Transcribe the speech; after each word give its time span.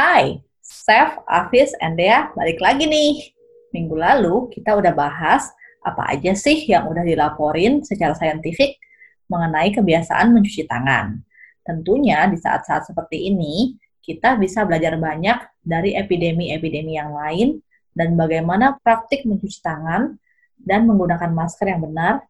Hai, 0.00 0.40
Steph, 0.64 1.20
Afis, 1.28 1.76
and 1.76 2.00
Dea 2.00 2.32
balik 2.32 2.56
lagi 2.56 2.88
nih. 2.88 3.36
Minggu 3.76 4.00
lalu 4.00 4.48
kita 4.48 4.72
udah 4.72 4.96
bahas 4.96 5.52
apa 5.84 6.16
aja 6.16 6.32
sih 6.32 6.64
yang 6.72 6.88
udah 6.88 7.04
dilaporin 7.04 7.84
secara 7.84 8.16
saintifik 8.16 8.80
mengenai 9.28 9.76
kebiasaan 9.76 10.32
mencuci 10.32 10.64
tangan. 10.64 11.20
Tentunya 11.60 12.24
di 12.32 12.40
saat-saat 12.40 12.88
seperti 12.88 13.28
ini, 13.28 13.76
kita 14.00 14.40
bisa 14.40 14.64
belajar 14.64 14.96
banyak 14.96 15.36
dari 15.60 15.92
epidemi-epidemi 15.92 16.96
yang 16.96 17.12
lain 17.12 17.60
dan 17.92 18.16
bagaimana 18.16 18.80
praktik 18.80 19.28
mencuci 19.28 19.60
tangan 19.60 20.16
dan 20.56 20.88
menggunakan 20.88 21.28
masker 21.28 21.76
yang 21.76 21.84
benar 21.84 22.24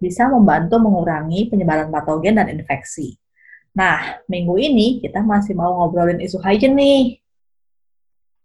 bisa 0.00 0.24
membantu 0.24 0.80
mengurangi 0.80 1.52
penyebaran 1.52 1.92
patogen 1.92 2.40
dan 2.40 2.48
infeksi. 2.48 3.19
Nah, 3.70 4.22
minggu 4.26 4.58
ini 4.58 4.98
kita 4.98 5.22
masih 5.22 5.54
mau 5.54 5.70
ngobrolin 5.78 6.18
isu 6.18 6.42
hygiene 6.42 6.74
nih. 6.74 7.02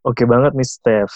Oke 0.06 0.24
banget 0.30 0.54
nih, 0.54 0.70
Steph. 0.70 1.14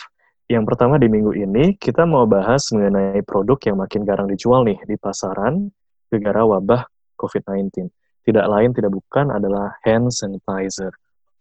Yang 0.49 0.65
pertama 0.73 0.97
di 0.97 1.05
minggu 1.05 1.29
ini, 1.37 1.77
kita 1.77 2.09
mau 2.09 2.25
bahas 2.25 2.73
mengenai 2.73 3.21
produk 3.21 3.61
yang 3.69 3.77
makin 3.77 4.01
jarang 4.01 4.25
dijual 4.25 4.65
nih 4.65 4.81
di 4.81 4.97
pasaran 4.97 5.69
gara 6.09 6.41
wabah 6.41 6.89
COVID-19. 7.21 7.85
Tidak 8.25 8.45
lain, 8.49 8.73
tidak 8.73 8.89
bukan 8.97 9.29
adalah 9.29 9.77
hand 9.85 10.09
sanitizer. 10.09 10.89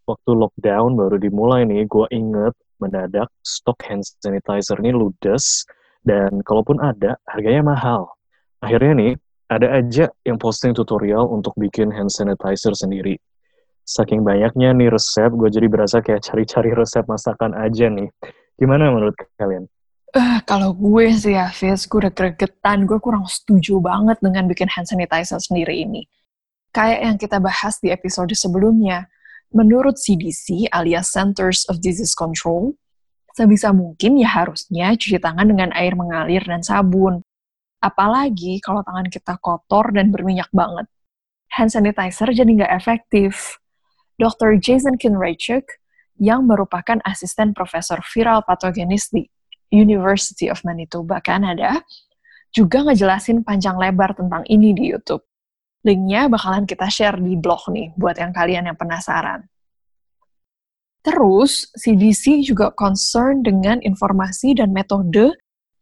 Waktu 0.05 0.29
lockdown 0.29 0.93
baru 0.93 1.17
dimulai 1.17 1.65
nih, 1.65 1.89
gue 1.89 2.05
inget 2.13 2.53
mendadak 2.77 3.33
stok 3.41 3.81
hand 3.81 4.05
sanitizer 4.05 4.77
ini 4.77 4.93
ludes, 4.93 5.65
dan 6.05 6.45
kalaupun 6.45 6.77
ada, 6.77 7.17
harganya 7.25 7.65
mahal. 7.65 8.13
Akhirnya 8.61 8.93
nih, 8.93 9.11
ada 9.49 9.81
aja 9.81 10.13
yang 10.21 10.37
posting 10.37 10.77
tutorial 10.77 11.25
untuk 11.33 11.57
bikin 11.57 11.89
hand 11.89 12.13
sanitizer 12.13 12.77
sendiri. 12.77 13.17
Saking 13.81 14.21
banyaknya 14.21 14.69
nih 14.77 14.93
resep, 14.93 15.33
gue 15.33 15.49
jadi 15.49 15.65
berasa 15.65 16.05
kayak 16.05 16.21
cari-cari 16.21 16.69
resep 16.77 17.01
masakan 17.09 17.57
aja 17.57 17.89
nih. 17.89 18.13
Gimana 18.61 18.93
menurut 18.93 19.17
kalian? 19.41 19.65
Uh, 20.13 20.37
kalau 20.45 20.77
gue 20.77 21.09
sih 21.17 21.33
ya, 21.33 21.49
gue 21.49 21.97
udah 21.97 22.13
gregetan. 22.13 22.85
Gue 22.85 23.01
kurang 23.01 23.25
setuju 23.25 23.81
banget 23.81 24.21
dengan 24.21 24.45
bikin 24.45 24.69
hand 24.69 24.85
sanitizer 24.85 25.41
sendiri 25.41 25.81
ini. 25.81 26.05
Kayak 26.69 26.99
yang 27.01 27.17
kita 27.17 27.37
bahas 27.41 27.81
di 27.81 27.89
episode 27.89 28.29
sebelumnya, 28.37 29.09
menurut 29.49 29.97
CDC 29.97 30.69
alias 30.69 31.09
Centers 31.09 31.65
of 31.65 31.81
Disease 31.81 32.13
Control, 32.13 32.77
sebisa 33.33 33.73
mungkin 33.73 34.21
ya 34.21 34.29
harusnya 34.29 34.93
cuci 34.93 35.17
tangan 35.17 35.49
dengan 35.49 35.73
air 35.73 35.97
mengalir 35.97 36.45
dan 36.45 36.61
sabun. 36.61 37.25
Apalagi 37.79 38.59
kalau 38.59 38.83
tangan 38.83 39.07
kita 39.07 39.39
kotor 39.39 39.95
dan 39.95 40.11
berminyak 40.11 40.51
banget. 40.51 40.87
Hand 41.55 41.71
sanitizer 41.71 42.29
jadi 42.29 42.47
nggak 42.47 42.73
efektif. 42.75 43.57
Dr. 44.19 44.59
Jason 44.59 44.99
Kinraychuk, 44.99 45.63
yang 46.19 46.43
merupakan 46.43 46.99
asisten 47.07 47.55
profesor 47.55 48.03
viral 48.03 48.43
patogenis 48.43 49.07
di 49.07 49.23
University 49.71 50.51
of 50.51 50.59
Manitoba, 50.67 51.23
Kanada, 51.23 51.79
juga 52.51 52.83
ngejelasin 52.83 53.47
panjang 53.47 53.79
lebar 53.79 54.11
tentang 54.19 54.43
ini 54.51 54.75
di 54.75 54.91
YouTube. 54.91 55.23
Linknya 55.87 56.27
bakalan 56.27 56.67
kita 56.67 56.91
share 56.91 57.15
di 57.15 57.39
blog 57.39 57.71
nih, 57.71 57.95
buat 57.95 58.19
yang 58.19 58.35
kalian 58.35 58.67
yang 58.67 58.75
penasaran. 58.75 59.47
Terus, 60.99 61.71
CDC 61.79 62.43
juga 62.43 62.75
concern 62.75 63.39
dengan 63.39 63.79
informasi 63.79 64.59
dan 64.59 64.75
metode 64.75 65.31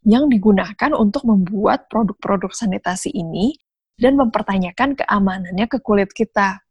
yang 0.08 0.32
digunakan 0.32 0.96
untuk 0.96 1.28
membuat 1.28 1.92
produk-produk 1.92 2.56
sanitasi 2.56 3.12
ini 3.12 3.60
dan 4.00 4.16
mempertanyakan 4.16 4.96
keamanannya 4.96 5.68
ke 5.68 5.84
kulit 5.84 6.16
kita. 6.16 6.64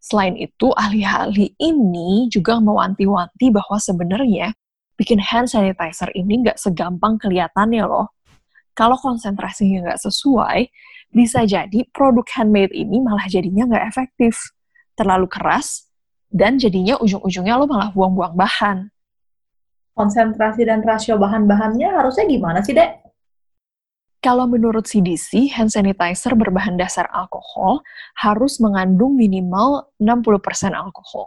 Selain 0.00 0.32
itu, 0.40 0.72
ahli-ahli 0.72 1.52
ini 1.60 2.32
juga 2.32 2.58
mewanti-wanti 2.58 3.52
bahwa 3.52 3.76
sebenarnya 3.76 4.56
bikin 4.96 5.20
hand 5.20 5.52
sanitizer 5.52 6.08
ini 6.16 6.48
nggak 6.48 6.56
segampang 6.56 7.20
kelihatannya 7.20 7.84
loh. 7.84 8.08
Kalau 8.72 8.96
konsentrasinya 8.96 9.92
nggak 9.92 10.00
sesuai, 10.08 10.72
bisa 11.12 11.44
jadi 11.44 11.84
produk 11.92 12.24
handmade 12.40 12.72
ini 12.72 13.04
malah 13.04 13.28
jadinya 13.28 13.68
nggak 13.68 13.84
efektif, 13.84 14.40
terlalu 14.96 15.28
keras, 15.28 15.92
dan 16.32 16.56
jadinya 16.56 16.96
ujung-ujungnya 17.04 17.60
lo 17.60 17.68
malah 17.68 17.92
buang-buang 17.92 18.32
bahan 18.32 18.91
konsentrasi 19.92 20.64
dan 20.64 20.80
rasio 20.80 21.20
bahan-bahannya 21.20 21.88
harusnya 21.92 22.24
gimana 22.28 22.64
sih, 22.64 22.72
Dek? 22.72 23.02
Kalau 24.22 24.46
menurut 24.46 24.86
CDC, 24.86 25.50
hand 25.50 25.74
sanitizer 25.74 26.38
berbahan 26.38 26.78
dasar 26.78 27.10
alkohol 27.10 27.82
harus 28.22 28.62
mengandung 28.62 29.18
minimal 29.18 29.90
60% 29.98 30.78
alkohol. 30.78 31.26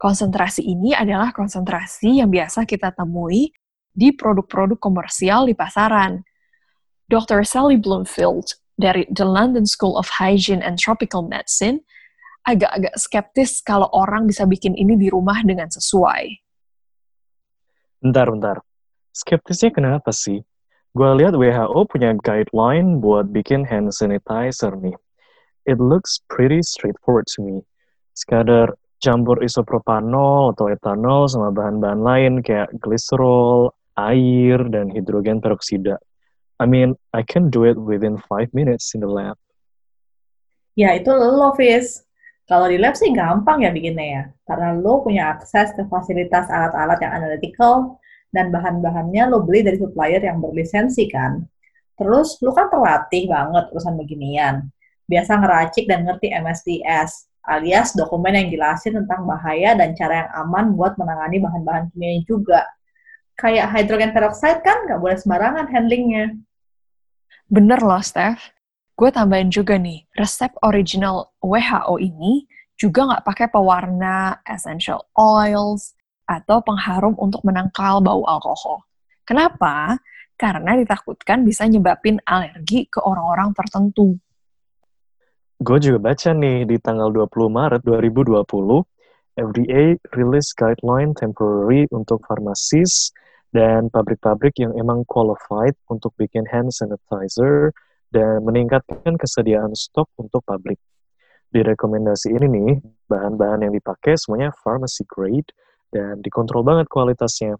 Konsentrasi 0.00 0.64
ini 0.64 0.96
adalah 0.96 1.36
konsentrasi 1.36 2.24
yang 2.24 2.32
biasa 2.32 2.64
kita 2.64 2.96
temui 2.96 3.52
di 3.92 4.08
produk-produk 4.10 4.80
komersial 4.80 5.46
di 5.46 5.54
pasaran. 5.54 6.24
Dr. 7.12 7.44
Sally 7.44 7.76
Bloomfield 7.76 8.56
dari 8.80 9.04
The 9.12 9.28
London 9.28 9.68
School 9.68 10.00
of 10.00 10.08
Hygiene 10.08 10.64
and 10.64 10.80
Tropical 10.80 11.28
Medicine 11.28 11.84
agak-agak 12.44 12.96
skeptis 13.00 13.64
kalau 13.64 13.88
orang 13.92 14.28
bisa 14.28 14.44
bikin 14.44 14.76
ini 14.76 14.96
di 15.00 15.08
rumah 15.08 15.40
dengan 15.44 15.68
sesuai. 15.72 16.43
Bentar, 18.04 18.28
bentar. 18.28 18.60
Skeptisnya 19.16 19.72
kenapa 19.72 20.12
sih? 20.12 20.44
Gue 20.92 21.08
lihat 21.16 21.32
WHO 21.40 21.88
punya 21.88 22.12
guideline 22.20 23.00
buat 23.00 23.32
bikin 23.32 23.64
hand 23.64 23.96
sanitizer 23.96 24.76
nih. 24.76 24.92
It 25.64 25.80
looks 25.80 26.20
pretty 26.28 26.60
straightforward 26.60 27.24
to 27.32 27.40
me. 27.40 27.64
Sekadar 28.12 28.76
campur 29.00 29.40
isopropanol 29.40 30.52
atau 30.52 30.68
etanol 30.68 31.32
sama 31.32 31.48
bahan-bahan 31.48 32.04
lain 32.04 32.32
kayak 32.44 32.76
glycerol, 32.84 33.72
air, 33.96 34.60
dan 34.68 34.92
hidrogen 34.92 35.40
peroksida. 35.40 35.96
I 36.60 36.68
mean, 36.68 37.00
I 37.16 37.24
can 37.24 37.48
do 37.48 37.64
it 37.64 37.80
within 37.80 38.20
5 38.20 38.52
minutes 38.52 38.92
in 38.92 39.00
the 39.00 39.08
lab. 39.08 39.40
Ya, 40.76 40.92
itu 40.92 41.08
lo, 41.08 41.56
Fizz. 41.56 42.03
Kalau 42.44 42.68
di 42.68 42.76
lab 42.76 42.92
sih 42.92 43.08
gampang 43.08 43.64
ya 43.64 43.72
bikinnya 43.72 44.04
ya, 44.04 44.22
karena 44.44 44.76
lo 44.76 45.00
punya 45.00 45.32
akses 45.32 45.72
ke 45.72 45.88
fasilitas 45.88 46.44
alat-alat 46.52 47.00
yang 47.00 47.12
analytical 47.16 47.96
dan 48.36 48.52
bahan-bahannya 48.52 49.32
lo 49.32 49.40
beli 49.40 49.64
dari 49.64 49.80
supplier 49.80 50.20
yang 50.20 50.44
berlisensi 50.44 51.08
kan. 51.08 51.40
Terus 51.96 52.36
lo 52.44 52.52
kan 52.52 52.68
terlatih 52.68 53.32
banget 53.32 53.64
urusan 53.72 53.96
beginian. 53.96 54.68
Biasa 55.08 55.40
ngeracik 55.40 55.88
dan 55.88 56.04
ngerti 56.04 56.36
MSDS, 56.36 57.32
alias 57.48 57.96
dokumen 57.96 58.36
yang 58.36 58.48
jelasin 58.52 58.92
tentang 58.92 59.24
bahaya 59.24 59.72
dan 59.72 59.96
cara 59.96 60.28
yang 60.28 60.30
aman 60.44 60.76
buat 60.76 61.00
menangani 61.00 61.40
bahan-bahan 61.40 61.84
kimia 61.96 62.20
juga. 62.28 62.68
Kayak 63.40 63.72
hydrogen 63.72 64.12
peroxide 64.12 64.60
kan 64.60 64.84
nggak 64.84 65.00
boleh 65.00 65.16
sembarangan 65.16 65.64
handlingnya. 65.72 66.36
Bener 67.48 67.80
loh, 67.80 68.04
Steph 68.04 68.53
gue 68.94 69.10
tambahin 69.10 69.50
juga 69.50 69.74
nih, 69.74 70.06
resep 70.14 70.54
original 70.62 71.34
WHO 71.42 71.98
ini 71.98 72.46
juga 72.78 73.06
nggak 73.10 73.24
pakai 73.26 73.46
pewarna, 73.50 74.38
essential 74.46 75.06
oils, 75.18 75.94
atau 76.24 76.62
pengharum 76.64 77.14
untuk 77.18 77.42
menangkal 77.44 78.00
bau 78.00 78.24
alkohol. 78.24 78.86
Kenapa? 79.26 79.98
Karena 80.34 80.74
ditakutkan 80.74 81.46
bisa 81.46 81.68
nyebabin 81.68 82.18
alergi 82.26 82.90
ke 82.90 82.98
orang-orang 82.98 83.54
tertentu. 83.54 84.18
Gue 85.62 85.78
juga 85.78 86.10
baca 86.10 86.30
nih, 86.34 86.66
di 86.66 86.76
tanggal 86.82 87.14
20 87.14 87.30
Maret 87.46 87.82
2020, 87.86 88.42
FDA 89.34 89.98
rilis 90.14 90.54
guideline 90.54 91.14
temporary 91.14 91.86
untuk 91.90 92.22
farmasis 92.26 93.14
dan 93.54 93.86
pabrik-pabrik 93.90 94.58
yang 94.58 94.74
emang 94.74 95.06
qualified 95.06 95.74
untuk 95.86 96.10
bikin 96.18 96.42
hand 96.50 96.74
sanitizer 96.74 97.70
dan 98.14 98.46
meningkatkan 98.46 99.18
kesediaan 99.18 99.74
stok 99.74 100.06
untuk 100.22 100.46
publik. 100.46 100.78
Di 101.50 101.66
rekomendasi 101.66 102.30
ini 102.30 102.46
nih, 102.46 102.70
bahan-bahan 103.10 103.66
yang 103.66 103.74
dipakai 103.74 104.14
semuanya 104.14 104.54
pharmacy 104.62 105.02
grade 105.10 105.50
dan 105.90 106.22
dikontrol 106.22 106.62
banget 106.62 106.86
kualitasnya. 106.86 107.58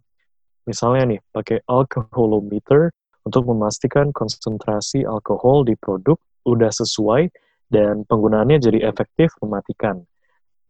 Misalnya 0.70 1.18
nih, 1.18 1.20
pakai 1.34 1.58
alcoholometer 1.66 2.94
untuk 3.26 3.50
memastikan 3.50 4.14
konsentrasi 4.14 5.02
alkohol 5.02 5.66
di 5.66 5.74
produk 5.74 6.14
udah 6.46 6.70
sesuai 6.70 7.34
dan 7.72 8.06
penggunaannya 8.06 8.62
jadi 8.62 8.86
efektif 8.86 9.34
mematikan. 9.42 10.06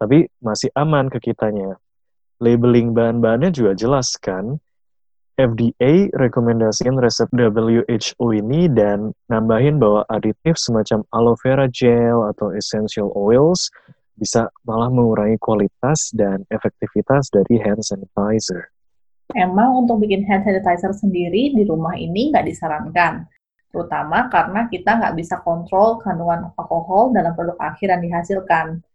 Tapi 0.00 0.28
masih 0.40 0.72
aman 0.72 1.12
ke 1.12 1.20
kitanya. 1.20 1.76
Labeling 2.40 2.96
bahan-bahannya 2.96 3.52
juga 3.52 3.76
jelas 3.76 4.16
kan, 4.19 4.58
FDA 5.34 6.14
rekomendasiin 6.14 6.94
resep 6.94 7.26
WHO 7.34 8.26
ini 8.38 8.70
dan 8.70 9.10
nambahin 9.26 9.82
bahwa 9.82 10.06
aditif 10.06 10.54
semacam 10.54 11.02
aloe 11.10 11.34
vera 11.42 11.66
gel 11.66 12.31
atau 12.31 12.54
essential 12.54 13.10
oils 13.19 13.66
bisa 14.14 14.46
malah 14.62 14.86
mengurangi 14.94 15.34
kualitas 15.42 16.14
dan 16.14 16.46
efektivitas 16.54 17.34
dari 17.34 17.58
hand 17.58 17.82
sanitizer. 17.82 18.70
Emang 19.34 19.82
untuk 19.82 20.06
bikin 20.06 20.22
hand 20.22 20.46
sanitizer 20.46 20.94
sendiri 20.94 21.50
di 21.50 21.66
rumah 21.66 21.98
ini 21.98 22.30
nggak 22.30 22.46
disarankan, 22.46 23.26
terutama 23.75 24.30
karena 24.30 24.70
kita 24.70 25.02
nggak 25.02 25.19
bisa 25.19 25.42
kontrol 25.42 25.98
kandungan 25.98 26.54
alkohol 26.54 27.10
dalam 27.10 27.34
produk 27.34 27.58
akhir 27.58 27.90
yang 27.90 28.02
dihasilkan. 28.06 28.87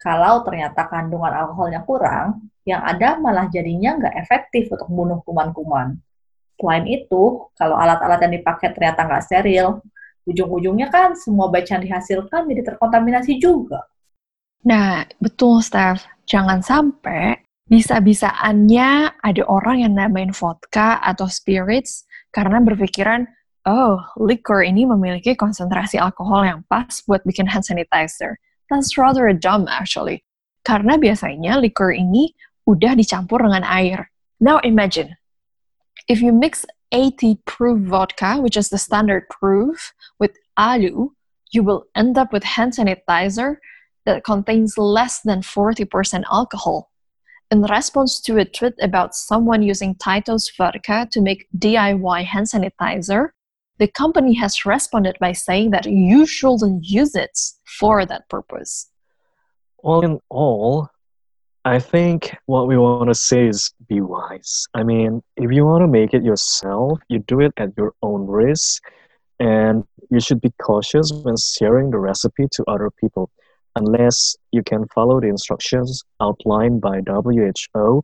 Kalau 0.00 0.40
ternyata 0.40 0.88
kandungan 0.88 1.36
alkoholnya 1.36 1.84
kurang, 1.84 2.48
Yang 2.62 2.82
ada 2.94 3.08
malah 3.18 3.46
jadinya 3.50 3.98
nggak 3.98 4.14
efektif 4.22 4.70
untuk 4.70 4.86
membunuh 4.90 5.18
kuman-kuman. 5.26 5.98
Selain 6.58 6.86
itu, 6.86 7.50
kalau 7.58 7.74
alat-alat 7.74 8.22
yang 8.22 8.34
dipakai 8.38 8.70
ternyata 8.70 9.02
nggak 9.02 9.24
steril, 9.26 9.82
ujung-ujungnya 10.30 10.88
kan 10.94 11.18
semua 11.18 11.50
batch 11.50 11.74
yang 11.74 11.82
dihasilkan 11.82 12.46
jadi 12.46 12.62
terkontaminasi 12.74 13.42
juga. 13.42 13.82
Nah, 14.62 15.02
betul, 15.18 15.58
Steph. 15.58 16.06
Jangan 16.30 16.62
sampai 16.62 17.42
bisa-bisaannya 17.66 19.18
ada 19.18 19.42
orang 19.50 19.82
yang 19.82 19.98
namain 19.98 20.30
vodka 20.30 21.02
atau 21.02 21.26
spirits 21.26 22.06
karena 22.30 22.62
berpikiran, 22.62 23.26
oh, 23.66 23.98
liquor 24.22 24.62
ini 24.62 24.86
memiliki 24.86 25.34
konsentrasi 25.34 25.98
alkohol 25.98 26.46
yang 26.46 26.60
pas 26.70 27.02
buat 27.10 27.26
bikin 27.26 27.50
hand 27.50 27.66
sanitizer. 27.66 28.38
That's 28.70 28.94
rather 28.94 29.26
dumb, 29.34 29.66
actually. 29.66 30.22
Karena 30.62 30.94
biasanya 30.94 31.58
liquor 31.58 31.90
ini 31.90 32.30
udah 32.68 32.94
dicampur 32.94 33.42
dengan 33.42 33.64
air. 33.66 34.10
Now 34.40 34.58
imagine, 34.62 35.16
if 36.08 36.20
you 36.20 36.32
mix 36.32 36.66
80 36.92 37.40
proof 37.46 37.88
vodka, 37.88 38.36
which 38.38 38.56
is 38.56 38.68
the 38.68 38.78
standard 38.78 39.28
proof, 39.28 39.92
with 40.18 40.36
alu, 40.56 41.14
you 41.52 41.62
will 41.62 41.84
end 41.96 42.18
up 42.18 42.32
with 42.32 42.44
hand 42.44 42.74
sanitizer 42.74 43.56
that 44.04 44.24
contains 44.24 44.76
less 44.76 45.20
than 45.20 45.40
40% 45.40 46.24
alcohol. 46.30 46.90
In 47.50 47.62
response 47.62 48.20
to 48.22 48.38
a 48.38 48.44
tweet 48.44 48.74
about 48.80 49.14
someone 49.14 49.62
using 49.62 49.94
Tito's 49.94 50.50
vodka 50.56 51.06
to 51.12 51.20
make 51.20 51.46
DIY 51.56 52.24
hand 52.24 52.46
sanitizer, 52.46 53.28
the 53.78 53.88
company 53.88 54.34
has 54.34 54.64
responded 54.64 55.16
by 55.20 55.32
saying 55.32 55.70
that 55.70 55.86
you 55.86 56.24
shouldn't 56.24 56.84
use 56.84 57.14
it 57.14 57.38
for 57.64 58.06
that 58.06 58.28
purpose. 58.28 58.88
All 59.78 60.04
in 60.04 60.20
all, 60.30 60.88
I 61.64 61.78
think 61.78 62.34
what 62.46 62.66
we 62.66 62.76
want 62.76 63.06
to 63.08 63.14
say 63.14 63.46
is 63.46 63.72
be 63.88 64.00
wise. 64.00 64.66
I 64.74 64.82
mean, 64.82 65.22
if 65.36 65.52
you 65.52 65.64
want 65.64 65.82
to 65.82 65.86
make 65.86 66.12
it 66.12 66.24
yourself, 66.24 66.98
you 67.08 67.20
do 67.20 67.38
it 67.38 67.52
at 67.56 67.70
your 67.76 67.94
own 68.02 68.26
risk, 68.26 68.82
and 69.38 69.84
you 70.10 70.18
should 70.18 70.40
be 70.40 70.50
cautious 70.60 71.12
when 71.22 71.36
sharing 71.38 71.90
the 71.90 71.98
recipe 71.98 72.48
to 72.50 72.64
other 72.66 72.90
people 72.90 73.30
unless 73.76 74.34
you 74.50 74.62
can 74.64 74.88
follow 74.88 75.20
the 75.20 75.28
instructions 75.28 76.02
outlined 76.20 76.80
by 76.80 77.00
WHO. 77.06 78.02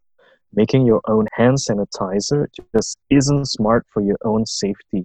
Making 0.55 0.87
your 0.87 1.03
own 1.09 1.27
hand 1.35 1.59
sanitizer 1.59 2.47
just 2.75 2.97
isn't 3.11 3.47
smart 3.47 3.85
for 3.93 4.03
your 4.03 4.17
own 4.25 4.47
safety. 4.47 5.05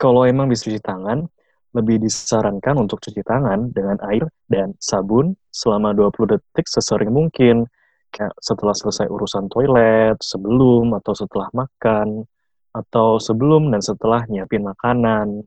Kalau 0.00 0.24
emang 0.24 0.48
bisa 0.48 0.72
cuci 0.72 0.80
tangan, 0.80 1.28
lebih 1.70 2.02
disarankan 2.02 2.82
untuk 2.82 2.98
cuci 2.98 3.22
tangan 3.22 3.70
dengan 3.70 3.98
air 4.10 4.26
dan 4.50 4.74
sabun 4.82 5.38
selama 5.54 5.94
20 5.94 6.34
detik 6.36 6.66
sesering 6.66 7.14
mungkin. 7.14 7.66
Kayak 8.10 8.34
setelah 8.42 8.74
selesai 8.74 9.06
urusan 9.06 9.46
toilet, 9.46 10.18
sebelum 10.18 10.98
atau 10.98 11.14
setelah 11.14 11.46
makan, 11.54 12.26
atau 12.74 13.22
sebelum 13.22 13.70
dan 13.70 13.78
setelah 13.78 14.26
nyiapin 14.26 14.66
makanan. 14.66 15.46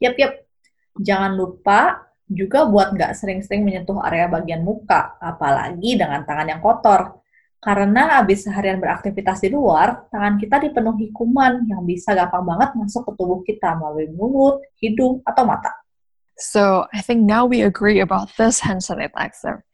Yap, 0.00 0.16
yap. 0.20 0.44
Jangan 1.00 1.32
lupa 1.32 2.12
juga 2.28 2.68
buat 2.68 2.92
nggak 2.92 3.12
sering-sering 3.16 3.64
menyentuh 3.64 3.96
area 4.04 4.28
bagian 4.28 4.60
muka, 4.60 5.16
apalagi 5.16 5.96
dengan 5.96 6.24
tangan 6.28 6.48
yang 6.52 6.60
kotor. 6.60 7.24
Karena 7.60 8.20
habis 8.20 8.44
seharian 8.46 8.78
beraktivitas 8.78 9.42
di 9.42 9.50
luar, 9.50 10.06
tangan 10.12 10.38
kita 10.38 10.60
dipenuhi 10.62 11.10
kuman 11.10 11.66
yang 11.66 11.82
bisa 11.82 12.14
gampang 12.14 12.44
banget 12.46 12.70
masuk 12.78 13.02
ke 13.08 13.12
tubuh 13.16 13.40
kita 13.42 13.74
melalui 13.74 14.12
mulut, 14.12 14.62
hidung, 14.78 15.24
atau 15.26 15.42
mata. 15.42 15.72
So, 16.36 16.84
I 16.92 17.00
think 17.00 17.24
now 17.24 17.48
we 17.48 17.64
agree 17.64 17.98
about 17.98 18.28
this 18.36 18.60
hand 18.60 18.84
sanitizer. 18.84 19.64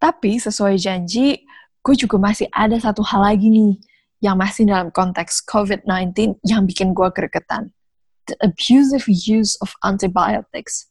Tapi 0.00 0.40
sesuai 0.40 0.80
janji, 0.80 1.44
gue 1.84 1.94
juga 1.94 2.16
masih 2.16 2.48
ada 2.50 2.80
satu 2.80 3.04
hal 3.04 3.22
lagi 3.28 3.52
nih 3.52 3.76
yang 4.24 4.40
masih 4.40 4.66
dalam 4.66 4.90
konteks 4.90 5.44
COVID-19 5.46 6.42
yang 6.42 6.64
bikin 6.66 6.96
gue 6.96 7.06
gregetan. 7.12 7.70
The 8.26 8.34
abusive 8.40 9.06
use 9.06 9.54
of 9.60 9.72
antibiotics. 9.84 10.90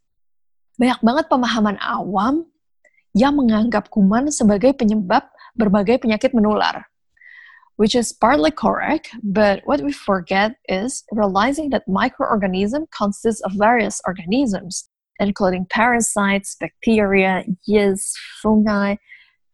Banyak 0.77 1.01
banget 1.01 1.25
pemahaman 1.27 1.77
awam 1.81 2.45
yang 3.17 3.33
menganggap 3.33 3.89
kuman 3.89 4.29
sebagai 4.29 4.77
penyebab 4.77 5.25
berbagai 5.57 6.05
penyakit 6.05 6.33
menular. 6.33 6.85
Which 7.77 7.93
is 7.93 8.09
partly 8.09 8.49
correct, 8.49 9.13
but 9.21 9.61
what 9.69 9.85
we 9.85 9.93
forget 9.93 10.57
is 10.65 11.05
realizing 11.13 11.69
that 11.69 11.85
microorganism 11.85 12.89
consists 12.89 13.37
of 13.45 13.53
various 13.53 14.01
organisms, 14.01 14.89
including 15.21 15.69
parasites, 15.69 16.57
bacteria, 16.57 17.45
yeast, 17.69 18.17
fungi, 18.41 18.97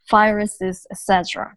viruses, 0.07 0.87
etc. 0.87 1.51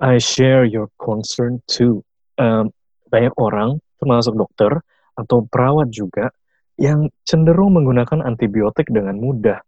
I 0.00 0.16
share 0.16 0.64
your 0.64 0.88
concern 0.96 1.60
too. 1.68 2.00
Um, 2.40 2.72
banyak 3.12 3.36
orang, 3.36 3.80
termasuk 4.00 4.32
dokter 4.32 4.80
atau 5.16 5.44
perawat 5.48 5.92
juga, 5.92 6.32
yang 6.80 7.08
cenderung 7.24 7.76
menggunakan 7.76 8.24
antibiotik 8.24 8.88
dengan 8.92 9.16
mudah 9.16 9.60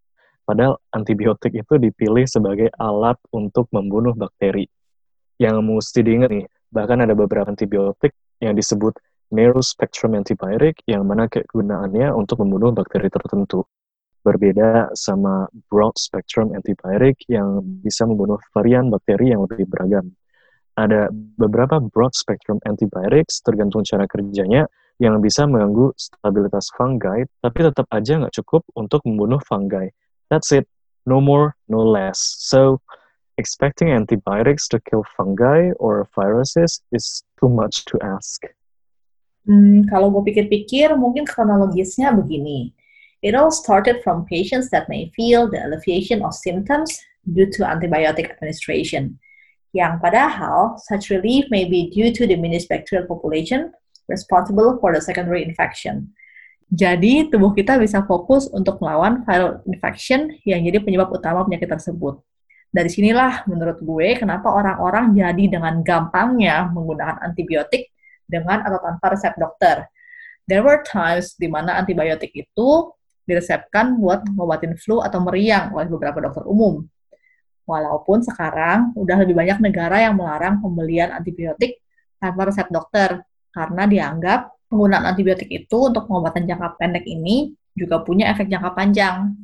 Padahal 0.49 0.81
antibiotik 0.97 1.53
itu 1.53 1.77
dipilih 1.77 2.25
sebagai 2.25 2.73
alat 2.81 3.21
untuk 3.37 3.69
membunuh 3.69 4.17
bakteri. 4.17 4.65
Yang 5.37 5.61
mesti 5.61 6.01
diingat 6.01 6.31
nih, 6.33 6.49
bahkan 6.73 7.05
ada 7.05 7.13
beberapa 7.13 7.53
antibiotik 7.53 8.17
yang 8.41 8.57
disebut 8.57 8.97
narrow 9.29 9.61
spectrum 9.61 10.17
antibiotic 10.17 10.81
yang 10.89 11.05
mana 11.05 11.29
kegunaannya 11.29 12.17
untuk 12.17 12.41
membunuh 12.41 12.73
bakteri 12.73 13.13
tertentu. 13.13 13.61
Berbeda 14.25 14.89
sama 14.97 15.53
broad 15.69 15.93
spectrum 16.01 16.57
antibiotic 16.57 17.29
yang 17.29 17.61
bisa 17.85 18.09
membunuh 18.09 18.41
varian 18.57 18.89
bakteri 18.89 19.37
yang 19.37 19.45
lebih 19.45 19.69
beragam. 19.69 20.17
Ada 20.81 21.13
beberapa 21.13 21.77
broad 21.77 22.17
spectrum 22.17 22.57
antibiotics 22.65 23.45
tergantung 23.45 23.85
cara 23.85 24.09
kerjanya 24.09 24.65
yang 24.97 25.21
bisa 25.21 25.45
mengganggu 25.45 25.93
stabilitas 25.93 26.73
fungi, 26.73 27.29
tapi 27.45 27.69
tetap 27.69 27.85
aja 27.93 28.17
nggak 28.17 28.33
cukup 28.33 28.65
untuk 28.73 29.05
membunuh 29.05 29.45
fungi 29.45 29.93
That's 30.31 30.53
it. 30.53 30.69
No 31.07 31.21
more, 31.21 31.57
no 31.69 31.81
less. 31.81 32.37
So, 32.39 32.81
expecting 33.39 33.91
antibiotics 33.91 34.69
to 34.69 34.81
kill 34.81 35.05
fungi 35.17 35.71
or 35.79 36.09
viruses 36.15 36.83
is 36.93 37.23
too 37.41 37.49
much 37.49 37.85
to 37.87 37.99
ask. 38.03 38.45
Hmm, 39.49 39.89
kalau 39.89 40.13
gue 40.13 40.29
pikir-pikir, 40.29 40.93
mungkin 41.01 41.25
kronologisnya 41.25 42.13
begini. 42.13 42.77
It 43.25 43.35
all 43.35 43.51
started 43.51 44.05
from 44.05 44.29
patients 44.29 44.69
that 44.71 44.87
may 44.93 45.11
feel 45.17 45.49
the 45.49 45.65
alleviation 45.65 46.21
of 46.23 46.37
symptoms 46.37 47.01
due 47.25 47.49
to 47.57 47.65
antibiotic 47.65 48.31
administration. 48.31 49.17
Yang 49.73 50.05
padahal, 50.05 50.79
such 50.85 51.11
relief 51.11 51.49
may 51.51 51.65
be 51.65 51.89
due 51.91 52.13
to 52.13 52.29
diminished 52.29 52.69
bacterial 52.69 53.09
population 53.09 53.73
responsible 54.09 54.79
for 54.81 54.95
the 54.95 55.01
secondary 55.01 55.45
infection. 55.45 56.13
Jadi, 56.69 57.33
tubuh 57.33 57.57
kita 57.57 57.81
bisa 57.81 58.05
fokus 58.05 58.45
untuk 58.53 58.77
melawan 58.85 59.25
viral 59.25 59.65
infection 59.65 60.29
yang 60.45 60.61
jadi 60.61 60.85
penyebab 60.85 61.09
utama 61.09 61.41
penyakit 61.49 61.73
tersebut. 61.73 62.21
Dari 62.69 62.93
sinilah 62.93 63.49
menurut 63.49 63.81
gue 63.81 64.21
kenapa 64.21 64.53
orang-orang 64.53 65.17
jadi 65.17 65.45
dengan 65.49 65.81
gampangnya 65.81 66.69
menggunakan 66.69 67.25
antibiotik 67.25 67.89
dengan 68.29 68.61
atau 68.61 68.77
tanpa 68.85 69.17
resep 69.17 69.33
dokter. 69.41 69.89
There 70.45 70.61
were 70.61 70.85
times 70.85 71.33
di 71.41 71.49
mana 71.49 71.81
antibiotik 71.81 72.29
itu 72.37 72.93
diresepkan 73.25 73.97
buat 73.97 74.29
ngobatin 74.37 74.77
flu 74.77 75.01
atau 75.01 75.21
meriang 75.25 75.73
oleh 75.73 75.89
beberapa 75.89 76.21
dokter 76.21 76.45
umum. 76.45 76.85
Walaupun 77.65 78.21
sekarang 78.25 78.93
udah 78.97 79.17
lebih 79.25 79.37
banyak 79.37 79.61
negara 79.65 80.05
yang 80.05 80.17
melarang 80.17 80.61
pembelian 80.61 81.13
antibiotik 81.13 81.81
tanpa 82.21 82.53
resep 82.53 82.69
dokter 82.69 83.25
karena 83.53 83.85
dianggap 83.89 84.53
penggunaan 84.69 85.05
antibiotik 85.09 85.49
itu 85.49 85.79
untuk 85.89 86.05
pengobatan 86.07 86.45
jangka 86.45 86.77
pendek 86.77 87.05
ini 87.09 87.57
juga 87.73 88.05
punya 88.05 88.29
efek 88.31 88.47
jangka 88.53 88.71
panjang. 88.77 89.35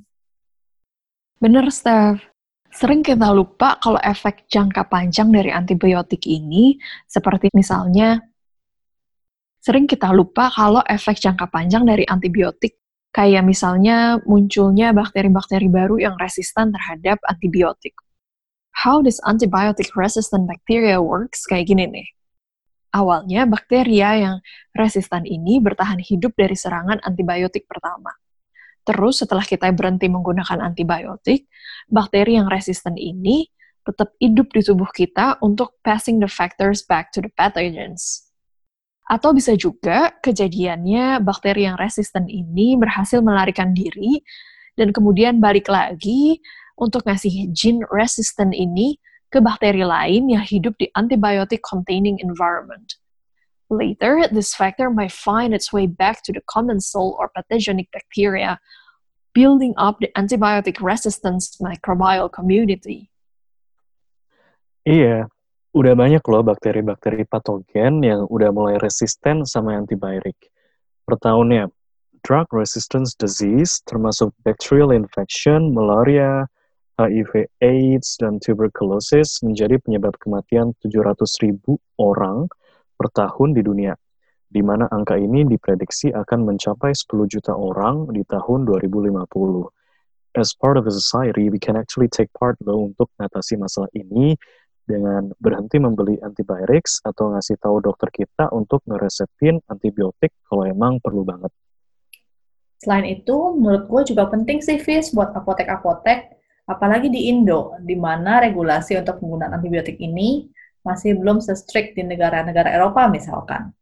Bener, 1.41 1.67
Steph. 1.73 2.21
Sering 2.75 3.07
kita 3.07 3.31
lupa 3.31 3.79
kalau 3.79 4.03
efek 4.03 4.51
jangka 4.51 4.91
panjang 4.91 5.31
dari 5.31 5.55
antibiotik 5.55 6.27
ini, 6.27 6.75
seperti 7.07 7.47
misalnya, 7.55 8.19
sering 9.63 9.87
kita 9.87 10.11
lupa 10.11 10.51
kalau 10.51 10.83
efek 10.83 11.23
jangka 11.23 11.47
panjang 11.55 11.87
dari 11.87 12.03
antibiotik, 12.11 12.75
kayak 13.15 13.47
misalnya 13.47 14.19
munculnya 14.27 14.91
bakteri-bakteri 14.91 15.71
baru 15.71 16.03
yang 16.03 16.19
resisten 16.19 16.75
terhadap 16.75 17.23
antibiotik. 17.31 17.95
How 18.75 18.99
does 18.99 19.23
antibiotic 19.23 19.95
resistant 19.95 20.51
bacteria 20.51 20.99
works? 20.99 21.47
Kayak 21.47 21.71
gini 21.71 21.85
nih 21.87 22.09
Awalnya, 22.95 23.43
bakteria 23.51 24.15
yang 24.15 24.37
resistan 24.71 25.27
ini 25.27 25.59
bertahan 25.59 25.99
hidup 25.99 26.39
dari 26.39 26.55
serangan 26.55 27.03
antibiotik 27.03 27.67
pertama. 27.67 28.15
Terus 28.87 29.19
setelah 29.19 29.43
kita 29.43 29.67
berhenti 29.75 30.07
menggunakan 30.07 30.63
antibiotik, 30.63 31.51
bakteri 31.91 32.39
yang 32.39 32.47
resisten 32.47 32.95
ini 32.95 33.51
tetap 33.83 34.15
hidup 34.23 34.47
di 34.55 34.63
tubuh 34.63 34.89
kita 34.95 35.43
untuk 35.43 35.75
passing 35.83 36.23
the 36.23 36.31
factors 36.31 36.87
back 36.87 37.11
to 37.11 37.19
the 37.19 37.33
pathogens. 37.35 38.31
Atau 39.05 39.37
bisa 39.37 39.53
juga 39.59 40.15
kejadiannya 40.23 41.21
bakteri 41.21 41.67
yang 41.67 41.77
resisten 41.77 42.31
ini 42.31 42.79
berhasil 42.79 43.21
melarikan 43.21 43.75
diri 43.77 44.23
dan 44.79 44.95
kemudian 44.95 45.43
balik 45.43 45.69
lagi 45.69 46.41
untuk 46.79 47.05
ngasih 47.05 47.53
gene 47.53 47.85
resisten 47.93 48.55
ini 48.55 48.97
ke 49.35 49.43
bakteri 49.43 49.83
lain 49.83 50.31
yang 50.31 50.47
hidup 50.47 50.79
di 50.79 50.87
antibiotic-containing 50.95 52.23
environment. 52.23 52.95
Later, 53.67 54.31
this 54.31 54.55
factor 54.55 54.95
might 54.95 55.11
find 55.11 55.51
its 55.51 55.75
way 55.75 55.91
back 55.91 56.23
to 56.23 56.31
the 56.31 56.45
commensal 56.47 57.19
or 57.19 57.35
pathogenic 57.35 57.91
bacteria, 57.91 58.63
building 59.35 59.75
up 59.75 59.99
the 59.99 60.15
antibiotic 60.15 60.79
resistance 60.79 61.59
microbial 61.59 62.31
community. 62.31 63.11
Iya, 64.87 65.27
udah 65.75 65.95
banyak 65.99 66.23
loh 66.31 66.47
bakteri-bakteri 66.47 67.27
patogen 67.27 68.07
yang 68.07 68.31
udah 68.31 68.55
mulai 68.55 68.79
resisten 68.79 69.43
sama 69.43 69.75
antibiotik. 69.75 70.39
Per 71.03 71.19
tahunnya, 71.19 71.75
drug 72.23 72.47
resistance 72.55 73.19
disease 73.19 73.83
termasuk 73.91 74.31
bacterial 74.47 74.95
infection, 74.95 75.75
malaria, 75.75 76.47
HIV 76.95 77.51
AIDS, 77.59 78.15
dan 78.23 78.39
tuberculosis 78.39 79.43
menjadi 79.43 79.83
penyebab 79.83 80.15
kematian 80.23 80.75
700 80.79 81.27
ribu 81.43 81.83
orang 81.99 82.47
per 82.95 83.11
tahun 83.11 83.59
di 83.59 83.67
dunia, 83.67 83.99
di 84.47 84.63
mana 84.63 84.87
angka 84.95 85.19
ini 85.19 85.43
diprediksi 85.43 86.15
akan 86.15 86.47
mencapai 86.47 86.95
10 86.95 87.27
juta 87.27 87.51
orang 87.51 88.07
di 88.15 88.23
tahun 88.31 88.63
2050. 88.71 89.11
As 90.35 90.55
part 90.55 90.79
of 90.79 90.87
a 90.87 90.95
society, 90.95 91.51
we 91.51 91.59
can 91.59 91.75
actually 91.75 92.11
take 92.11 92.31
part 92.35 92.59
loh 92.63 92.91
untuk 92.91 93.11
mengatasi 93.19 93.59
masalah 93.59 93.91
ini 93.95 94.35
dengan 94.85 95.33
berhenti 95.41 95.81
membeli 95.81 96.21
antibiotics 96.21 97.01
atau 97.03 97.33
ngasih 97.35 97.57
tahu 97.59 97.81
dokter 97.81 98.13
kita 98.13 98.53
untuk 98.53 98.85
ngeresepin 98.85 99.59
antibiotik 99.67 100.31
kalau 100.47 100.69
emang 100.69 101.01
perlu 101.01 101.25
banget. 101.25 101.51
Selain 102.85 103.09
itu, 103.09 103.57
menurut 103.57 103.89
gue 103.89 104.13
juga 104.13 104.29
penting 104.29 104.61
sih, 104.61 104.77
Fis, 104.77 105.09
buat 105.17 105.33
apotek-apotek, 105.33 106.44
apalagi 106.65 107.13
di 107.13 107.29
Indo, 107.29 107.77
di 107.81 107.97
mana 107.97 108.41
regulasi 108.41 108.97
untuk 108.97 109.21
penggunaan 109.21 109.57
antibiotik 109.57 110.01
ini 110.01 110.49
masih 110.85 111.17
belum 111.17 111.41
se-strict 111.41 111.97
di 111.97 112.05
negara-negara 112.05 112.73
Eropa 112.73 113.09
misalkan, 113.09 113.73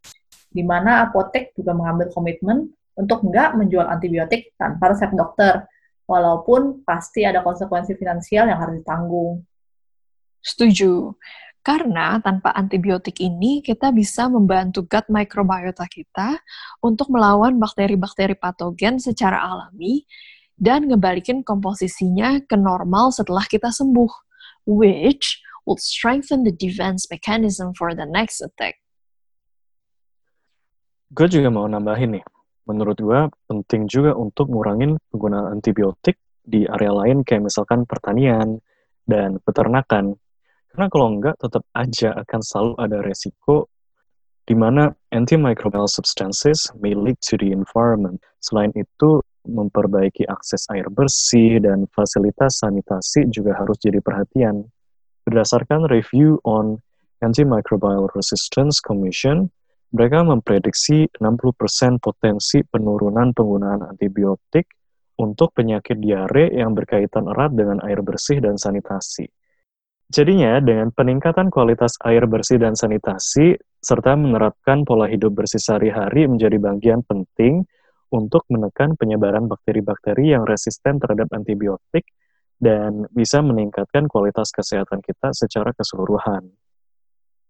di 0.50 0.62
mana 0.62 1.02
apotek 1.06 1.54
juga 1.58 1.74
mengambil 1.74 2.10
komitmen 2.14 2.70
untuk 2.94 3.26
nggak 3.26 3.58
menjual 3.58 3.86
antibiotik 3.88 4.54
tanpa 4.54 4.94
resep 4.94 5.10
dokter, 5.14 5.66
walaupun 6.06 6.84
pasti 6.86 7.24
ada 7.26 7.40
konsekuensi 7.40 7.96
finansial 7.96 8.50
yang 8.50 8.58
harus 8.60 8.78
ditanggung. 8.82 9.42
Setuju. 10.42 11.14
Karena 11.62 12.18
tanpa 12.18 12.50
antibiotik 12.58 13.22
ini, 13.22 13.62
kita 13.62 13.94
bisa 13.94 14.26
membantu 14.26 14.82
gut 14.82 15.06
microbiota 15.06 15.86
kita 15.86 16.34
untuk 16.82 17.06
melawan 17.14 17.54
bakteri-bakteri 17.54 18.34
patogen 18.34 18.98
secara 18.98 19.38
alami 19.38 20.02
dan 20.58 20.88
ngebalikin 20.88 21.44
komposisinya 21.46 22.42
ke 22.44 22.56
normal 22.58 23.12
setelah 23.14 23.44
kita 23.48 23.72
sembuh, 23.72 24.10
which 24.68 25.40
would 25.64 25.78
strengthen 25.78 26.42
the 26.42 26.54
defense 26.54 27.06
mechanism 27.08 27.72
for 27.74 27.94
the 27.94 28.06
next 28.06 28.42
attack. 28.42 28.78
Gue 31.12 31.28
juga 31.28 31.52
mau 31.52 31.68
nambahin 31.68 32.16
nih, 32.16 32.24
menurut 32.64 32.96
gue 32.96 33.20
penting 33.44 33.84
juga 33.84 34.16
untuk 34.16 34.48
ngurangin 34.48 34.96
penggunaan 35.12 35.60
antibiotik 35.60 36.16
di 36.42 36.64
area 36.66 36.90
lain 36.90 37.22
kayak 37.22 37.52
misalkan 37.52 37.84
pertanian 37.84 38.58
dan 39.04 39.38
peternakan. 39.44 40.16
Karena 40.72 40.86
kalau 40.88 41.06
enggak, 41.12 41.36
tetap 41.36 41.68
aja 41.76 42.16
akan 42.16 42.40
selalu 42.40 42.72
ada 42.80 42.98
resiko 43.04 43.68
di 44.48 44.56
mana 44.56 44.90
antimicrobial 45.14 45.86
substances 45.86 46.72
may 46.80 46.96
leak 46.96 47.20
to 47.22 47.36
the 47.38 47.52
environment. 47.52 48.18
Selain 48.40 48.72
itu, 48.74 49.22
memperbaiki 49.46 50.26
akses 50.26 50.66
air 50.70 50.86
bersih 50.88 51.58
dan 51.58 51.86
fasilitas 51.90 52.62
sanitasi 52.62 53.26
juga 53.30 53.58
harus 53.58 53.78
jadi 53.82 53.98
perhatian. 53.98 54.66
Berdasarkan 55.26 55.86
review 55.86 56.38
on 56.42 56.78
Antimicrobial 57.22 58.10
Resistance 58.14 58.82
Commission, 58.82 59.46
mereka 59.94 60.26
memprediksi 60.26 61.06
60% 61.20 62.02
potensi 62.02 62.64
penurunan 62.66 63.30
penggunaan 63.30 63.86
antibiotik 63.86 64.66
untuk 65.20 65.54
penyakit 65.54 66.00
diare 66.00 66.50
yang 66.50 66.74
berkaitan 66.74 67.30
erat 67.30 67.54
dengan 67.54 67.78
air 67.86 68.02
bersih 68.02 68.42
dan 68.42 68.58
sanitasi. 68.58 69.28
Jadinya, 70.12 70.60
dengan 70.60 70.92
peningkatan 70.92 71.48
kualitas 71.48 71.96
air 72.04 72.26
bersih 72.28 72.60
dan 72.60 72.76
sanitasi, 72.76 73.56
serta 73.80 74.12
menerapkan 74.18 74.84
pola 74.84 75.08
hidup 75.08 75.32
bersih 75.32 75.62
sehari-hari 75.62 76.28
menjadi 76.28 76.58
bagian 76.60 77.00
penting 77.06 77.64
untuk 78.12 78.44
menekan 78.52 78.94
penyebaran 78.94 79.48
bakteri-bakteri 79.48 80.36
yang 80.36 80.44
resisten 80.44 81.00
terhadap 81.00 81.32
antibiotik 81.32 82.04
dan 82.60 83.08
bisa 83.10 83.40
meningkatkan 83.40 84.06
kualitas 84.06 84.52
kesehatan 84.52 85.00
kita 85.02 85.34
secara 85.34 85.72
keseluruhan. 85.72 86.52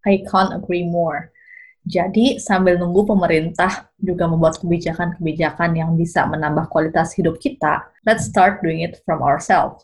I 0.07 0.23
can't 0.25 0.55
agree 0.55 0.87
more. 0.87 1.35
Jadi, 1.83 2.39
sambil 2.39 2.79
nunggu 2.79 3.11
pemerintah 3.11 3.91
juga 3.99 4.31
membuat 4.31 4.55
kebijakan-kebijakan 4.63 5.75
yang 5.75 5.99
bisa 5.99 6.23
menambah 6.31 6.71
kualitas 6.71 7.11
hidup 7.19 7.43
kita, 7.43 7.91
let's 8.07 8.31
start 8.31 8.63
doing 8.63 8.87
it 8.87 9.03
from 9.03 9.19
ourselves. 9.19 9.83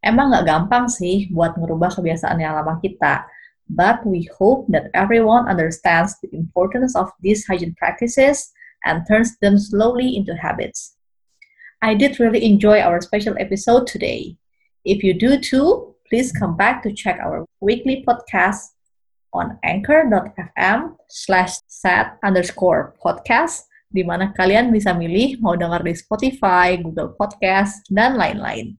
Emang 0.00 0.32
nggak 0.32 0.48
gampang 0.48 0.88
sih 0.88 1.28
buat 1.28 1.56
merubah 1.60 1.92
kebiasaan 1.92 2.40
yang 2.40 2.56
lama 2.56 2.80
kita, 2.80 3.28
but 3.68 4.00
we 4.08 4.24
hope 4.40 4.64
that 4.72 4.88
everyone 4.96 5.44
understands 5.48 6.16
the 6.24 6.28
importance 6.32 6.96
of 6.96 7.12
these 7.20 7.44
hygiene 7.44 7.76
practices 7.76 8.52
and 8.84 9.04
turns 9.08 9.36
them 9.40 9.58
slowly 9.58 10.16
into 10.16 10.36
habits. 10.36 10.94
I 11.82 11.92
did 11.92 12.20
really 12.20 12.44
enjoy 12.44 12.80
our 12.80 13.00
special 13.00 13.36
episode 13.36 13.84
today. 13.86 14.36
If 14.84 15.04
you 15.04 15.12
do 15.12 15.40
too, 15.40 15.96
please 16.08 16.32
come 16.32 16.56
back 16.56 16.84
to 16.84 16.92
check 16.92 17.20
our 17.20 17.44
weekly 17.60 18.04
podcast 18.08 18.72
on 19.32 19.58
anchor.fm 19.64 20.96
slash 21.10 21.58
set 21.66 22.16
underscore 22.22 22.94
podcast, 23.02 23.66
di 23.90 24.06
mana 24.06 24.30
kalian 24.32 24.70
bisa 24.70 24.94
milih 24.94 25.42
mau 25.42 25.58
dengar 25.58 25.82
di 25.82 25.92
Spotify, 25.92 26.78
Google 26.78 27.12
Podcast, 27.18 27.84
dan 27.90 28.14
lain-lain. 28.14 28.78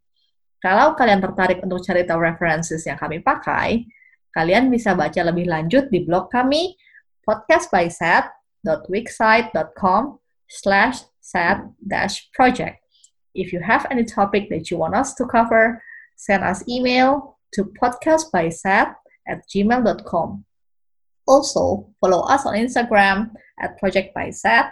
Kalau 0.64 0.98
kalian 0.98 1.22
tertarik 1.22 1.62
untuk 1.62 1.84
cari 1.86 2.08
tahu 2.08 2.18
references 2.26 2.82
yang 2.90 2.98
kami 2.98 3.22
pakai, 3.22 3.86
kalian 4.34 4.74
bisa 4.74 4.98
baca 4.98 5.22
lebih 5.22 5.46
lanjut 5.46 5.94
di 5.94 6.02
blog 6.02 6.34
kami 6.34 6.74
podcastbyset.wixsite.com 8.66 10.20
slash 10.50 11.00
set-project. 11.22 12.78
If 13.34 13.52
you 13.52 13.60
have 13.60 13.86
any 13.92 14.06
topic 14.06 14.50
that 14.50 14.72
you 14.72 14.78
want 14.78 14.96
us 14.96 15.14
to 15.16 15.26
cover, 15.26 15.84
send 16.16 16.44
us 16.44 16.68
email 16.70 17.38
to 17.54 17.66
podcastbysat 17.82 18.96
at 19.28 19.42
gmail.com. 19.54 20.46
Also, 21.28 21.90
follow 22.00 22.22
us 22.22 22.46
on 22.46 22.56
Instagram 22.56 23.32
at 23.60 23.78
Project 23.80 24.14
by 24.14 24.30
Sat 24.30 24.72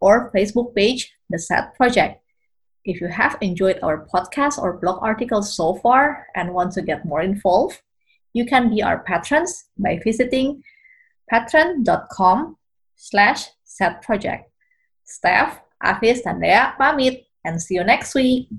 or 0.00 0.30
Facebook 0.32 0.74
page 0.74 1.12
The 1.28 1.38
Sat 1.38 1.74
Project. 1.74 2.22
If 2.84 3.00
you 3.00 3.08
have 3.08 3.36
enjoyed 3.40 3.78
our 3.82 4.06
podcast 4.06 4.56
or 4.58 4.78
blog 4.78 5.02
articles 5.02 5.54
so 5.54 5.74
far 5.74 6.26
and 6.34 6.54
want 6.54 6.72
to 6.72 6.82
get 6.82 7.04
more 7.04 7.20
involved, 7.20 7.82
you 8.32 8.46
can 8.46 8.70
be 8.70 8.82
our 8.82 9.00
patrons 9.02 9.66
by 9.76 10.00
visiting 10.02 10.62
patron.com 11.28 12.56
slash 13.00 13.48
setproject. 13.64 14.44
Steph, 15.00 15.64
Afis, 15.80 16.20
dan 16.20 16.36
Dea 16.36 16.76
pamit 16.76 17.24
and 17.44 17.56
see 17.56 17.80
you 17.80 17.84
next 17.84 18.14
week. 18.14 18.52